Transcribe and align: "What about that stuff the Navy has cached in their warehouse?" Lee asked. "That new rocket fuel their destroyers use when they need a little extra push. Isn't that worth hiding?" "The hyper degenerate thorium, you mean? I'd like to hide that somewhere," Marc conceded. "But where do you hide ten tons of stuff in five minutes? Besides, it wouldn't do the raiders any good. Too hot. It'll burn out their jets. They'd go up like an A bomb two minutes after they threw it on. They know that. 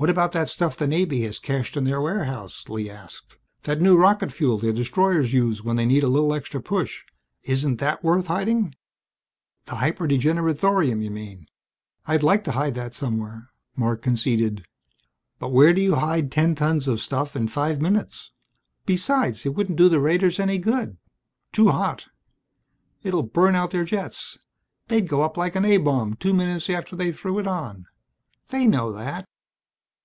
"What 0.00 0.10
about 0.10 0.30
that 0.30 0.48
stuff 0.48 0.76
the 0.76 0.86
Navy 0.86 1.22
has 1.22 1.40
cached 1.40 1.76
in 1.76 1.82
their 1.82 2.00
warehouse?" 2.00 2.68
Lee 2.68 2.88
asked. 2.88 3.36
"That 3.64 3.80
new 3.80 3.96
rocket 3.96 4.30
fuel 4.30 4.56
their 4.56 4.72
destroyers 4.72 5.32
use 5.32 5.64
when 5.64 5.74
they 5.74 5.86
need 5.86 6.04
a 6.04 6.08
little 6.08 6.32
extra 6.32 6.62
push. 6.62 7.02
Isn't 7.42 7.80
that 7.80 8.04
worth 8.04 8.28
hiding?" 8.28 8.76
"The 9.64 9.74
hyper 9.74 10.06
degenerate 10.06 10.60
thorium, 10.60 11.02
you 11.02 11.10
mean? 11.10 11.48
I'd 12.06 12.22
like 12.22 12.44
to 12.44 12.52
hide 12.52 12.74
that 12.74 12.94
somewhere," 12.94 13.48
Marc 13.74 14.00
conceded. 14.00 14.66
"But 15.40 15.48
where 15.48 15.72
do 15.72 15.80
you 15.80 15.96
hide 15.96 16.30
ten 16.30 16.54
tons 16.54 16.86
of 16.86 17.00
stuff 17.00 17.34
in 17.34 17.48
five 17.48 17.80
minutes? 17.80 18.30
Besides, 18.86 19.46
it 19.46 19.56
wouldn't 19.56 19.78
do 19.78 19.88
the 19.88 19.98
raiders 19.98 20.38
any 20.38 20.58
good. 20.58 20.96
Too 21.50 21.70
hot. 21.70 22.04
It'll 23.02 23.24
burn 23.24 23.56
out 23.56 23.72
their 23.72 23.84
jets. 23.84 24.38
They'd 24.86 25.08
go 25.08 25.22
up 25.22 25.36
like 25.36 25.56
an 25.56 25.64
A 25.64 25.76
bomb 25.76 26.14
two 26.14 26.34
minutes 26.34 26.70
after 26.70 26.94
they 26.94 27.10
threw 27.10 27.40
it 27.40 27.48
on. 27.48 27.86
They 28.50 28.64
know 28.64 28.92
that. 28.92 29.24